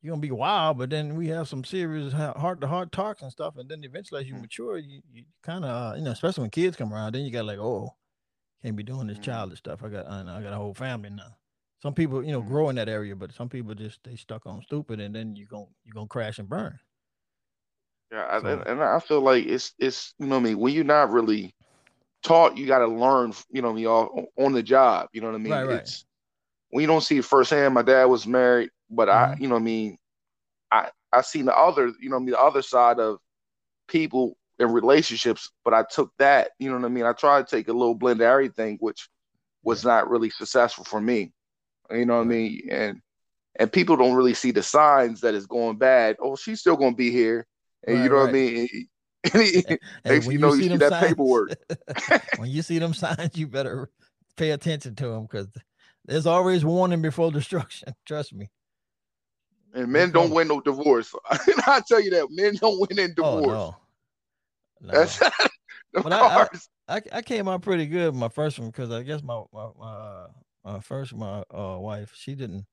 [0.02, 3.32] You're gonna be wild, but then we have some serious heart to heart talks and
[3.32, 3.54] stuff.
[3.56, 4.42] And then eventually, as you mm.
[4.42, 7.32] mature, you, you kind of, uh, you know, especially when kids come around, then you
[7.32, 7.96] got like, oh,
[8.62, 9.22] can't be doing this mm.
[9.22, 9.82] childish stuff.
[9.82, 11.34] I got, I got a whole family now.
[11.82, 12.48] Some people, you know, mm.
[12.48, 15.46] grow in that area, but some people just they stuck on stupid, and then you
[15.46, 16.78] going you gonna crash and burn.
[18.10, 20.84] Yeah, so, and, and I feel like it's it's you know I mean when you're
[20.84, 21.54] not really
[22.26, 25.08] taught, you got to learn, you know, me all on the job.
[25.12, 25.52] You know what I mean?
[25.52, 25.80] Right, right.
[25.80, 26.04] It's
[26.70, 27.74] when you don't see it firsthand.
[27.74, 29.32] My dad was married, but mm-hmm.
[29.32, 29.98] I, you know, what I mean,
[30.70, 33.18] I I seen the other, you know, I mean, the other side of
[33.88, 37.04] people in relationships, but I took that, you know what I mean.
[37.04, 39.08] I tried to take a little blend of everything, which
[39.62, 41.32] was not really successful for me.
[41.90, 42.68] You know what I mean?
[42.70, 43.00] And
[43.58, 46.16] and people don't really see the signs that it's going bad.
[46.20, 47.46] Oh, she's still going to be here,
[47.86, 48.22] and right, you know right.
[48.22, 48.88] what I mean.
[49.34, 51.56] and, and when you, know, you see, see that signs, paperwork.
[52.38, 53.90] when you see them signs, you better
[54.36, 55.48] pay attention to them because
[56.04, 57.94] there's always warning before destruction.
[58.04, 58.50] Trust me.
[59.74, 61.14] And men don't win no divorce.
[61.30, 63.58] I tell you that men don't win in oh, divorce.
[63.58, 63.76] Oh,
[64.80, 64.92] no.
[64.92, 64.98] no.
[64.98, 65.18] That's
[65.92, 66.48] but I,
[66.88, 69.86] I, I, came out pretty good my first one because I guess my my, my,
[69.86, 70.26] uh,
[70.80, 72.66] first my uh, wife she didn't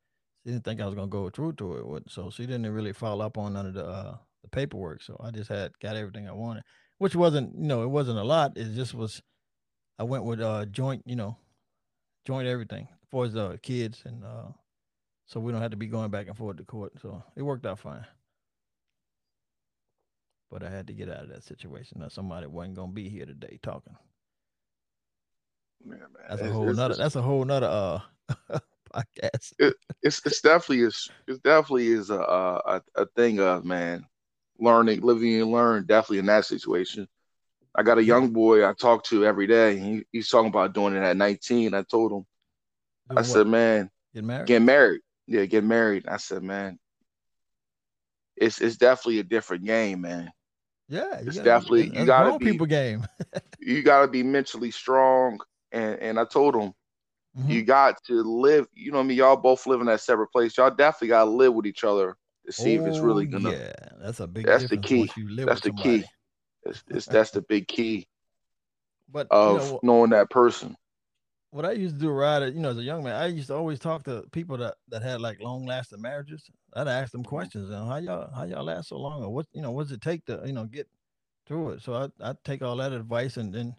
[0.43, 3.25] she didn't think I was gonna go through to it, so she didn't really follow
[3.25, 5.01] up on none of the uh, the paperwork.
[5.01, 6.63] So I just had got everything I wanted,
[6.99, 8.58] which wasn't, you know, it wasn't a lot.
[8.58, 9.21] It just was,
[9.97, 11.38] I went with uh joint, you know,
[12.27, 14.03] joint everything for the uh, kids.
[14.06, 14.49] And uh,
[15.25, 16.93] so we don't have to be going back and forth to court.
[17.01, 18.06] So it worked out fine.
[20.51, 21.99] But I had to get out of that situation.
[21.99, 23.95] Now somebody wasn't going to be here today talking.
[25.86, 25.96] Yeah,
[26.30, 26.91] that's a whole it's, nother.
[26.91, 28.60] It's, that's a whole nother uh
[28.93, 29.54] podcast.
[29.60, 34.06] It, it's it's definitely is it definitely is a, a a thing of man
[34.60, 35.86] learning, living and learn.
[35.86, 37.08] Definitely in that situation.
[37.76, 39.78] I got a young boy I talk to every day.
[39.80, 41.74] He, he's talking about doing it at 19.
[41.74, 42.26] I told him,
[43.10, 43.26] Doing I what?
[43.26, 44.48] said, man, get married.
[44.48, 45.02] Get married.
[45.28, 46.08] Yeah, get married.
[46.08, 46.80] I said, man,
[48.36, 50.32] it's it's definitely a different game, man.
[50.88, 53.06] Yeah, it's gotta, definitely you gotta be people game.
[53.60, 55.39] you gotta be mentally strong,
[55.73, 56.73] and and I told him
[57.38, 57.49] mm-hmm.
[57.49, 58.67] you got to live.
[58.73, 60.57] You know, I mean, y'all both live in that separate place.
[60.57, 63.51] Y'all definitely gotta live with each other to see oh, if it's really oh, gonna.
[63.51, 64.45] Yeah, that's a big.
[64.45, 65.09] That's the key.
[65.36, 65.99] That's the somebody.
[65.99, 66.05] key.
[66.65, 68.07] It's, it's that's the big key.
[69.12, 70.75] But of you know, knowing that person.
[71.51, 73.53] What I used to do, right, you know, as a young man, I used to
[73.55, 76.43] always talk to people that that had like long lasting marriages.
[76.75, 79.62] I'd ask them questions, and how y'all how y'all last so long, or what you
[79.62, 80.88] know, what does it take to you know get
[81.45, 81.83] through it?
[81.83, 83.75] So I I take all that advice and then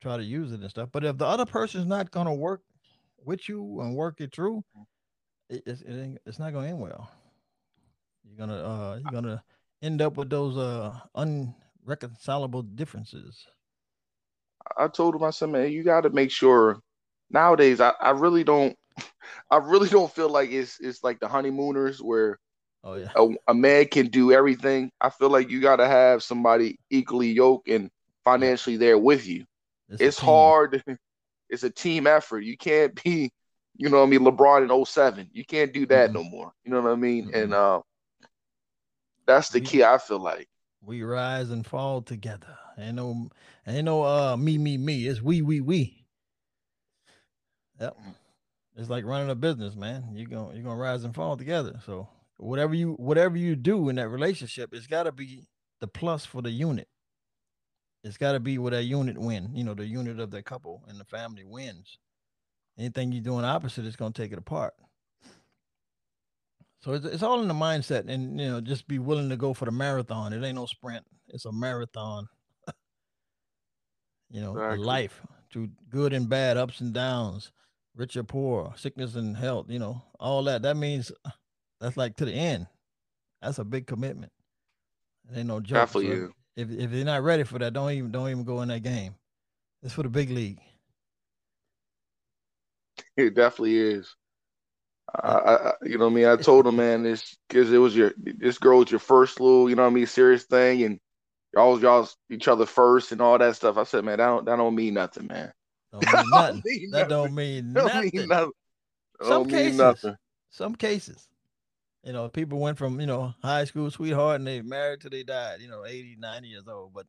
[0.00, 0.90] try to use it and stuff.
[0.92, 2.62] But if the other person's not gonna work
[3.24, 4.64] with you and work it through,
[5.48, 7.10] it, it, it it's not gonna end well.
[8.24, 9.42] You're gonna uh you're gonna
[9.82, 13.46] end up with those uh unreconcilable differences.
[14.76, 16.80] I told him I said, man, you got to make sure
[17.30, 18.76] nowadays I, I really don't
[19.50, 22.38] I really don't feel like it's it's like the honeymooners where
[22.84, 24.90] oh yeah a, a man can do everything.
[25.00, 27.90] I feel like you got to have somebody equally yoked and
[28.24, 29.44] financially there with you.
[29.88, 30.82] It's, it's hard.
[31.50, 32.40] It's a team effort.
[32.40, 33.30] You can't be,
[33.76, 35.30] you know, I mean, LeBron in 07.
[35.32, 36.18] You can't do that mm-hmm.
[36.18, 36.52] no more.
[36.64, 37.28] You know what I mean?
[37.28, 37.42] Mm-hmm.
[37.42, 37.80] And uh,
[39.26, 39.84] that's the we, key.
[39.84, 40.48] I feel like
[40.82, 42.56] we rise and fall together.
[42.78, 43.30] Ain't no,
[43.66, 45.06] ain't no uh me, me, me.
[45.06, 46.04] It's we, we, we.
[47.80, 47.96] Yep.
[48.76, 50.04] It's like running a business, man.
[50.12, 51.80] You're gonna you're gonna rise and fall together.
[51.84, 55.48] So whatever you whatever you do in that relationship, it's gotta be
[55.80, 56.88] the plus for the unit.
[58.04, 59.50] It's gotta be where that unit win.
[59.54, 61.98] You know, the unit of the couple and the family wins.
[62.78, 64.74] Anything you're doing opposite is gonna take it apart.
[66.80, 69.52] So it's, it's all in the mindset, and you know, just be willing to go
[69.52, 70.32] for the marathon.
[70.32, 72.28] It ain't no sprint; it's a marathon.
[74.30, 74.84] you know, exactly.
[74.84, 77.50] life through good and bad, ups and downs
[77.98, 80.62] rich or poor, sickness and health, you know, all that.
[80.62, 81.12] That means
[81.80, 82.66] that's like to the end.
[83.42, 84.32] That's a big commitment.
[85.30, 85.90] It ain't no joke.
[85.90, 86.32] So you.
[86.58, 89.14] If if you're not ready for that, don't even don't even go in that game.
[89.84, 90.58] It's for the big league.
[93.16, 94.12] It definitely is.
[95.14, 96.26] I, I, you know what I mean.
[96.26, 99.70] I told him, man, this because it was your this girl was your first little,
[99.70, 100.98] you know what I mean, serious thing, and
[101.54, 103.76] y'all was y'all each other first and all that stuff.
[103.76, 105.52] I said, man, that don't that don't mean nothing, man.
[105.92, 106.62] Don't mean nothing.
[106.90, 108.10] That don't mean don't nothing.
[108.12, 108.52] Mean nothing.
[109.22, 109.78] Some cases.
[109.78, 110.16] Nothing.
[110.50, 111.28] Some cases.
[112.08, 115.24] You know, people went from, you know, high school sweetheart and they married till they
[115.24, 116.94] died, you know, 80, 90 years old.
[116.94, 117.04] But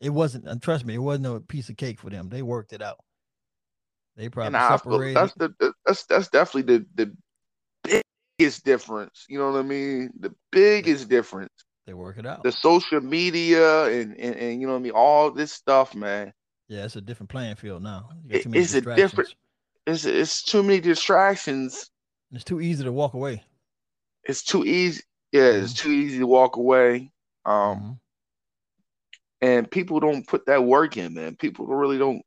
[0.00, 2.28] it wasn't, and trust me, it wasn't a piece of cake for them.
[2.28, 2.98] They worked it out.
[4.14, 5.16] They probably separated.
[5.16, 7.12] That's the that's that's definitely the
[7.84, 8.02] the
[8.38, 9.24] biggest difference.
[9.28, 10.10] You know what I mean?
[10.20, 11.50] The biggest difference.
[11.84, 12.44] They work it out.
[12.44, 16.32] The social media and, and, and you know what I mean, all this stuff, man.
[16.68, 18.10] Yeah, it's a different playing field now.
[18.28, 19.34] it's a different.
[19.84, 21.90] It's it's too many distractions.
[22.30, 23.42] It's too easy to walk away.
[24.30, 25.02] It's too easy.
[25.32, 25.64] Yeah, mm-hmm.
[25.64, 27.12] it's too easy to walk away.
[27.44, 27.92] Um, mm-hmm.
[29.42, 31.36] and people don't put that work in, man.
[31.36, 32.22] People really don't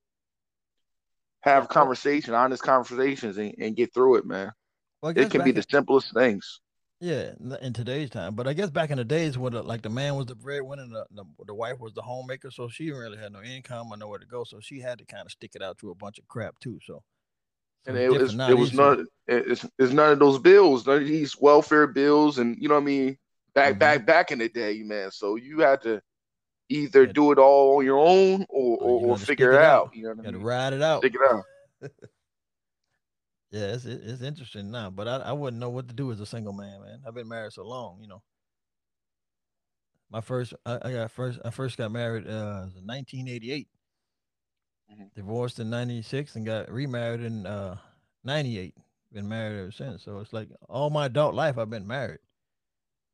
[1.42, 4.52] have conversation, honest conversations, and, and get through it, man.
[5.02, 6.60] Well, it can be the simplest things.
[7.00, 9.89] Yeah, in today's time, but I guess back in the days when the, like the
[9.89, 13.34] man was the breadwinner, the, the the wife was the homemaker, so she really had
[13.34, 15.78] no income or nowhere to go, so she had to kind of stick it out
[15.80, 16.80] to a bunch of crap too.
[16.86, 17.04] So
[17.86, 21.39] and it, was it was none it's, it's none of those bills, none of these
[21.39, 23.17] welfare bills, and you know what I mean.
[23.54, 23.80] Back mm-hmm.
[23.80, 25.12] back back in the day, man.
[25.12, 26.02] So you had to
[26.69, 29.88] either do it all on your own or or, or figure it out.
[29.88, 29.96] out.
[29.96, 30.41] You know what I mean?
[30.41, 31.02] Ride it out.
[31.02, 31.43] Stick it out.
[33.54, 36.26] Yeah, it's it's interesting now, but I, I wouldn't know what to do as a
[36.26, 37.02] single man, man.
[37.08, 38.24] I've been married so long, you know.
[40.10, 43.67] My first, I, I got first, I first got married uh, in 1988.
[45.04, 45.20] Mm-hmm.
[45.20, 47.78] Divorced in '96 and got remarried in uh,
[48.24, 48.76] '98.
[49.12, 50.04] Been married ever since.
[50.04, 52.20] So it's like all my adult life I've been married.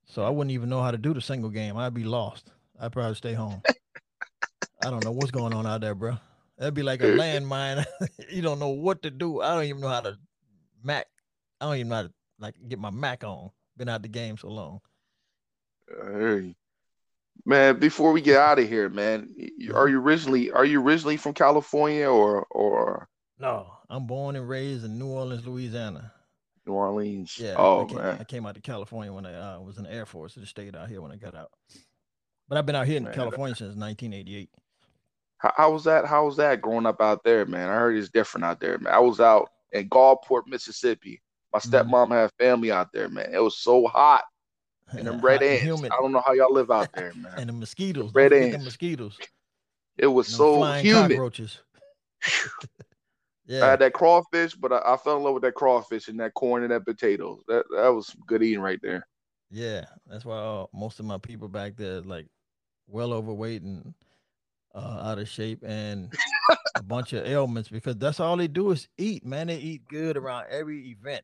[0.06, 1.78] So I wouldn't even know how to do the single game.
[1.78, 2.52] I'd be lost.
[2.80, 3.62] I'd probably stay home.
[4.84, 6.17] I don't know what's going on out there, bro.
[6.58, 7.86] That'd be like a landmine.
[8.30, 9.41] you don't know what to do.
[9.41, 10.17] I don't even know how to
[10.84, 11.08] Mac.
[11.60, 13.52] I don't even know how to like get my Mac on.
[13.78, 14.80] Been out the game so long.
[15.88, 16.56] Hey,
[17.45, 17.80] man.
[17.80, 19.30] Before we get out of here, man,
[19.73, 23.08] are you originally are you originally from California or or?
[23.39, 26.12] No, I'm born and raised in New Orleans, Louisiana.
[26.65, 27.38] New Orleans.
[27.38, 27.56] Yeah.
[27.58, 28.17] Oh I came, man.
[28.19, 30.36] I came out to California when I uh, was in the Air Force.
[30.38, 31.52] I just stayed out here when I got out.
[32.47, 34.49] But I've been out here in man, California since 1988.
[35.38, 36.06] How, how, was that?
[36.06, 37.69] How was that growing up out there, man?
[37.69, 38.93] I heard it's different out there, man.
[38.93, 41.21] I was out in Gulfport, Mississippi.
[41.54, 41.75] My mm-hmm.
[41.75, 42.13] stepmom mm-hmm.
[42.13, 43.34] had family out there, man.
[43.34, 44.23] It was so hot.
[44.91, 45.63] And them red ants.
[45.63, 45.91] Humid.
[45.91, 47.34] I don't know how y'all live out there, man.
[47.38, 48.12] and the mosquitoes.
[48.12, 48.58] The red ants.
[48.58, 49.17] The mosquitoes.
[49.97, 51.12] It was so humid.
[51.12, 51.60] Cockroaches.
[53.45, 53.65] yeah.
[53.65, 56.34] I had that crawfish, but I, I, fell in love with that crawfish and that
[56.34, 57.41] corn and that potatoes.
[57.47, 59.06] That that was good eating right there.
[59.52, 62.28] Yeah, that's why uh, most of my people back there like
[62.88, 63.93] well overweight and
[64.75, 66.13] uh, out of shape and
[66.75, 69.25] a bunch of ailments because that's all they do is eat.
[69.25, 71.23] Man, they eat good around every event.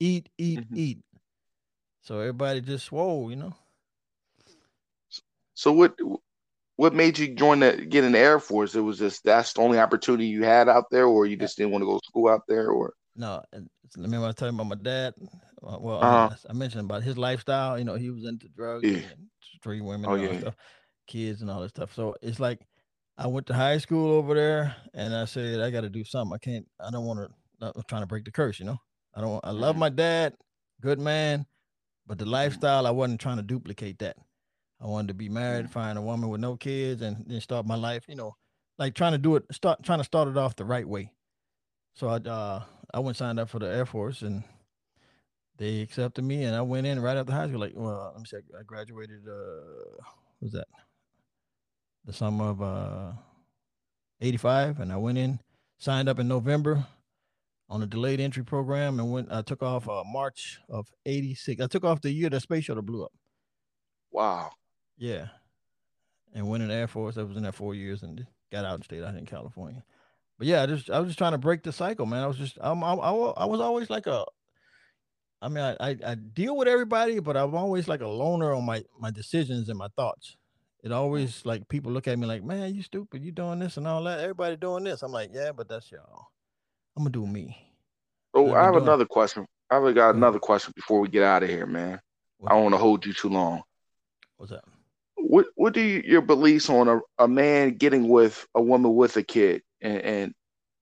[0.00, 0.76] Eat, eat, mm-hmm.
[0.76, 0.98] eat.
[2.06, 3.52] So everybody just swole, you know.
[5.54, 5.96] So what
[6.76, 8.76] what made you join the get in the Air Force?
[8.76, 11.72] It was just that's the only opportunity you had out there, or you just didn't
[11.72, 13.42] want to go to school out there, or no.
[13.52, 15.14] And remember I was telling about my dad.
[15.66, 16.36] Uh, well, uh-huh.
[16.48, 17.76] I, I, mentioned about his lifestyle.
[17.76, 18.98] You know, he was into drugs, yeah.
[18.98, 19.26] and
[19.60, 20.38] three women, oh, yeah.
[20.38, 20.54] stuff,
[21.08, 21.92] kids, and all that stuff.
[21.92, 22.60] So it's like
[23.18, 26.36] I went to high school over there, and I said I got to do something.
[26.36, 26.66] I can't.
[26.78, 27.66] I don't want to.
[27.66, 28.60] I'm trying to break the curse.
[28.60, 28.78] You know,
[29.12, 29.44] I don't.
[29.44, 29.80] I love mm-hmm.
[29.80, 30.34] my dad,
[30.80, 31.46] good man,
[32.06, 34.16] but the lifestyle I wasn't trying to duplicate that.
[34.80, 37.76] I wanted to be married, find a woman with no kids, and then start my
[37.76, 38.04] life.
[38.08, 38.36] You know,
[38.78, 41.12] like trying to do it, start trying to start it off the right way.
[41.94, 44.44] So I uh I went signed up for the Air Force, and
[45.56, 47.60] they accepted me, and I went in right after high school.
[47.60, 49.26] Like, well, let me see, I graduated.
[49.26, 50.02] Uh,
[50.38, 50.68] what was that?
[52.06, 53.12] the summer of uh,
[54.20, 55.40] 85 and I went in,
[55.78, 56.86] signed up in November
[57.68, 61.62] on a delayed entry program and went I took off uh, March of 86.
[61.62, 63.12] I took off the year the space shuttle blew up.
[64.10, 64.50] Wow.
[64.96, 65.28] Yeah.
[66.34, 67.16] And went in the Air Force.
[67.16, 69.82] I was in there four years and got out and stayed out in California.
[70.38, 72.22] But yeah, I just I was just trying to break the cycle, man.
[72.22, 74.24] I was just I'm, I, I, I was always like a
[75.42, 78.64] I mean, I, I, I deal with everybody, but I'm always like a loner on
[78.64, 80.36] my my decisions and my thoughts
[80.86, 83.88] it always like people look at me like, man, you stupid, you doing this and
[83.88, 84.20] all that.
[84.20, 85.02] Everybody doing this.
[85.02, 86.28] I'm like, yeah, but that's y'all.
[86.96, 87.56] I'm gonna do me.
[88.34, 88.84] Oh, I have doing.
[88.84, 89.46] another question.
[89.70, 92.00] I've got another question before we get out of here, man.
[92.38, 93.62] What's I don't want to hold you too long.
[94.36, 94.64] What's that?
[95.16, 99.16] What What do you, your beliefs on a, a man getting with a woman with
[99.16, 100.34] a kid and, and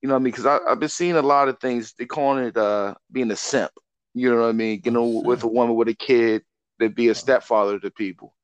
[0.03, 0.33] you know what I mean?
[0.33, 1.95] Because I've been seeing a lot of things.
[1.99, 3.71] They calling it uh being a simp.
[4.13, 4.81] You know what I mean?
[4.81, 6.43] Getting with a woman with a kid
[6.79, 8.35] that be a stepfather to people.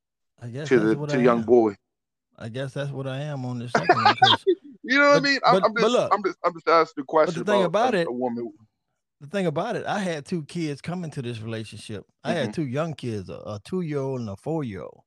[0.41, 1.45] I guess to the to young am.
[1.45, 1.77] boy.
[2.39, 4.17] I guess that's what I am on this second one.
[4.83, 5.41] you know what but, I mean?
[5.43, 7.35] But, I'm, just, look, I'm just I'm just asking the question.
[7.41, 8.53] But the thing about, about it, a woman.
[9.21, 12.05] The thing about it, I had two kids come into this relationship.
[12.25, 12.39] I mm-hmm.
[12.39, 15.03] had two young kids, a, a two year old and a four year old.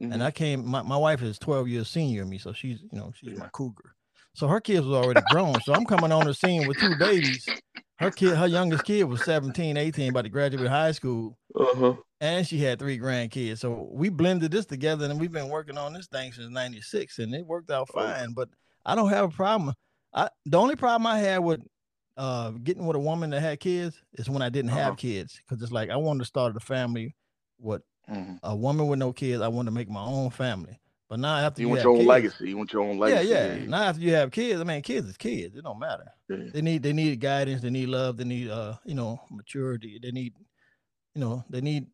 [0.00, 0.12] Mm-hmm.
[0.12, 0.64] And I came.
[0.64, 3.38] My, my wife is 12 years senior to me, so she's you know she's yeah.
[3.38, 3.94] my cougar.
[4.34, 5.60] So her kids was already grown.
[5.62, 7.46] so I'm coming on the scene with two babies.
[7.96, 11.36] Her kid, her youngest kid was 17, 18, about to graduate high school.
[11.58, 13.58] Uh-huh and she had three grandkids.
[13.58, 17.34] So we blended this together, and we've been working on this thing since '96, and
[17.34, 18.00] it worked out oh.
[18.00, 18.32] fine.
[18.32, 18.48] But
[18.88, 19.74] I don't have a problem.
[20.14, 21.60] I the only problem I had with
[22.16, 24.96] uh, getting with a woman that had kids is when I didn't have uh-huh.
[24.96, 27.14] kids, because it's like I wanted to start a family
[27.58, 28.36] with mm-hmm.
[28.42, 29.42] a woman with no kids.
[29.42, 30.80] I wanted to make my own family.
[31.08, 33.28] But now after you, you want your own kids, legacy, you want your own legacy.
[33.28, 33.64] Yeah, yeah.
[33.66, 35.54] Now after you have kids, I mean, kids is kids.
[35.54, 36.04] It don't matter.
[36.28, 36.50] Yeah.
[36.52, 37.60] They need they need guidance.
[37.60, 38.16] They need love.
[38.16, 39.98] They need uh you know maturity.
[40.02, 40.34] They need
[41.14, 41.86] you know they need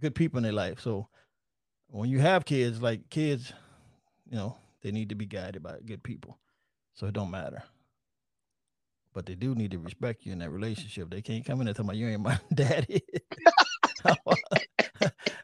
[0.00, 0.80] good people in their life.
[0.80, 1.08] So
[1.88, 3.52] when you have kids, like kids,
[4.28, 6.38] you know, they need to be guided by good people.
[6.92, 7.62] So it don't matter.
[9.14, 11.10] But they do need to respect you in that relationship.
[11.10, 13.02] They can't come in and tell me you ain't my daddy.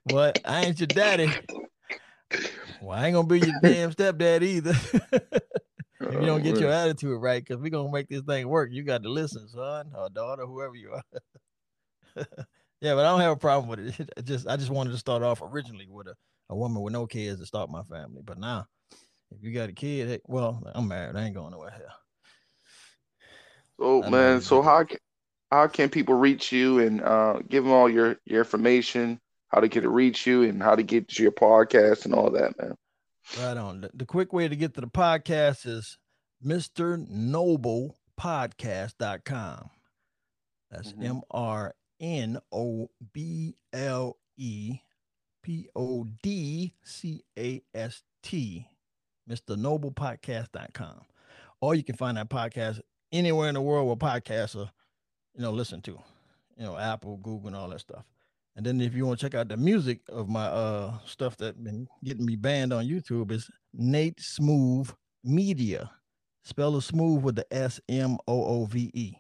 [0.05, 0.41] what?
[0.45, 1.33] I ain't your daddy.
[2.83, 4.71] Well, I ain't gonna be your damn stepdad either.
[5.13, 8.71] if you don't get oh, your attitude right, because we're gonna make this thing work.
[8.73, 12.27] You got to listen, son or daughter, whoever you are.
[12.81, 14.11] Yeah, but I don't have a problem with it.
[14.17, 16.15] I just I just wanted to start off originally with a,
[16.49, 18.23] a woman with no kids to start my family.
[18.25, 18.67] But now,
[19.31, 21.17] if you got a kid, hey, well, I'm married.
[21.17, 21.89] I ain't going nowhere here.
[23.79, 24.99] So man, so how can
[25.51, 29.69] how can people reach you and uh, give them all your your information, how to
[29.69, 32.75] get to reach you, and how to get to your podcast and all that, man?
[33.39, 33.83] Right on.
[33.83, 35.99] The, the quick way to get to the podcast is
[36.45, 37.09] Mr.
[37.09, 39.71] Noble Podcast.com.
[40.71, 41.03] That's mm-hmm.
[41.03, 44.79] M R N O B L E
[45.43, 48.67] P O D C A S T,
[49.29, 51.03] MrNoblePodcast.com.
[51.61, 52.81] Or you can find that podcast
[53.13, 54.71] anywhere in the world where podcasts are,
[55.35, 55.99] you know, listen to,
[56.57, 58.05] you know, Apple, Google, and all that stuff.
[58.57, 61.63] And then if you want to check out the music of my uh stuff that
[61.63, 65.91] been getting me banned on YouTube, is Nate Smoove Media.
[66.43, 69.15] Spell the Smoove with the S M O O V E.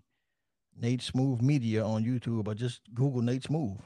[0.76, 3.80] Nate Smoove Media on YouTube or just Google Nate Smoove.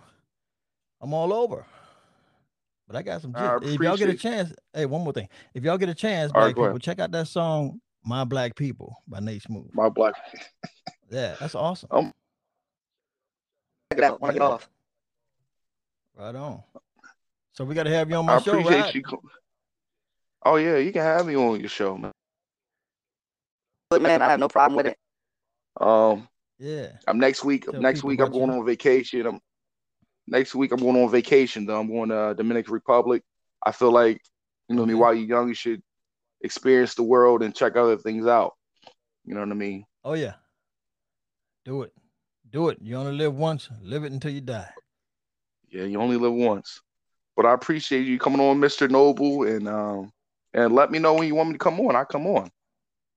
[1.00, 1.66] I'm all over.
[2.87, 3.32] But I got some.
[3.35, 5.28] I if y'all get a chance, hey, one more thing.
[5.55, 8.97] If y'all get a chance, black right, people, check out that song "My Black People"
[9.09, 9.72] by Nate Smoove.
[9.72, 10.14] My black.
[11.11, 11.89] yeah, that's awesome.
[11.91, 12.12] Um,
[13.91, 14.20] check it out.
[14.20, 14.68] Want to get off?
[16.16, 16.62] Right on.
[17.53, 18.95] So we got to have you on my I show, appreciate right?
[18.95, 19.03] you.
[20.45, 22.12] Oh yeah, you can have me on your show, man.
[23.91, 24.99] Look, man, I have no problem with it.
[25.80, 26.28] Um.
[26.59, 26.89] Yeah.
[27.09, 27.64] I'm next week.
[27.64, 28.59] Tell next week I'm going you.
[28.59, 29.26] on vacation.
[29.26, 29.41] I'm
[30.26, 31.80] next week I'm going on vacation though.
[31.80, 33.22] I'm going to uh, Dominican Republic.
[33.64, 34.20] I feel like
[34.68, 34.90] you know okay.
[34.90, 35.82] I mean while you're young, you should
[36.42, 38.52] experience the world and check other things out.
[39.24, 39.84] You know what I mean?
[40.04, 40.34] Oh yeah.
[41.64, 41.92] Do it.
[42.50, 42.78] Do it.
[42.82, 43.68] You only live once.
[43.82, 44.68] Live it until you die.
[45.70, 46.80] Yeah, you only live once.
[47.36, 48.88] But I appreciate you coming on, Mr.
[48.88, 50.12] Noble, and um
[50.52, 51.96] and let me know when you want me to come on.
[51.96, 52.50] I come on.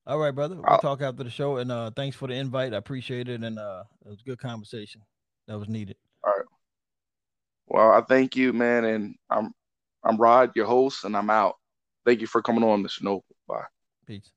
[0.06, 0.56] All right, brother.
[0.56, 1.58] We'll I'll, talk after the show.
[1.58, 2.74] And uh thanks for the invite.
[2.74, 3.42] I appreciate it.
[3.42, 5.02] And uh it was a good conversation.
[5.46, 5.96] That was needed.
[6.24, 6.46] All right.
[7.68, 9.52] Well, I thank you, man, and I'm
[10.04, 11.56] I'm Rod, your host, and I'm out.
[12.06, 13.02] Thank you for coming on, Mr.
[13.02, 13.24] Noble.
[13.46, 13.64] Bye.
[14.06, 14.32] Peace.